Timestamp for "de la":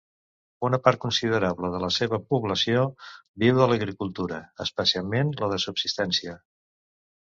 1.75-1.91